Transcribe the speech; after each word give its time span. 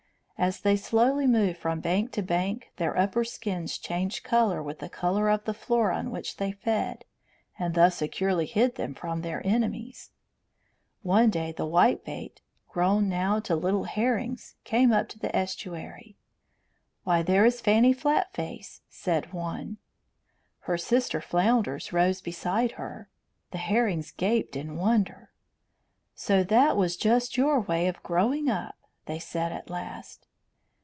As 0.43 0.61
they 0.61 0.75
slowly 0.75 1.27
moved 1.27 1.59
from 1.59 1.81
bank 1.81 2.11
to 2.13 2.23
bank 2.23 2.71
their 2.77 2.97
upper 2.97 3.23
skins 3.23 3.77
changed 3.77 4.23
colour 4.23 4.63
with 4.63 4.79
the 4.79 4.89
colour 4.89 5.29
of 5.29 5.43
the 5.45 5.53
floor 5.53 5.91
on 5.91 6.09
which 6.09 6.37
they 6.37 6.51
fed, 6.51 7.05
and 7.59 7.75
thus 7.75 7.97
securely 7.97 8.47
hid 8.47 8.73
them 8.73 8.95
from 8.95 9.21
their 9.21 9.45
enemies. 9.45 10.09
One 11.03 11.29
day 11.29 11.51
the 11.51 11.67
whitebait, 11.67 12.41
grown 12.67 13.07
now 13.07 13.39
to 13.41 13.55
little 13.55 13.83
herrings, 13.83 14.55
came 14.63 14.91
up 14.91 15.09
the 15.09 15.29
estuary. 15.35 16.17
"Why, 17.03 17.21
there 17.21 17.45
is 17.45 17.61
Fanny 17.61 17.93
Flatface," 17.93 18.81
said 18.89 19.33
one. 19.33 19.77
Her 20.61 20.75
sister 20.75 21.21
flounders 21.21 21.93
rose 21.93 22.19
beside 22.19 22.71
her. 22.73 23.09
The 23.51 23.59
herrings 23.59 24.09
gaped 24.09 24.55
in 24.55 24.75
wonder. 24.75 25.29
"So 26.15 26.43
that 26.45 26.75
was 26.77 26.97
just 26.97 27.37
your 27.37 27.59
way 27.59 27.87
of 27.87 28.01
growing 28.01 28.49
up!" 28.49 28.75
they 29.05 29.19
said 29.19 29.51
at 29.51 29.69
last. 29.69 30.25